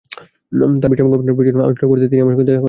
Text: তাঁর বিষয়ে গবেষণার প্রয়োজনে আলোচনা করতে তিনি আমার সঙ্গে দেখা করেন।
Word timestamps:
তাঁর 0.81 0.89
বিষয়ে 0.91 1.07
গবেষণার 1.11 1.35
প্রয়োজনে 1.37 1.65
আলোচনা 1.67 1.89
করতে 1.89 2.05
তিনি 2.11 2.21
আমার 2.23 2.33
সঙ্গে 2.35 2.45
দেখা 2.47 2.51
করেন। 2.53 2.59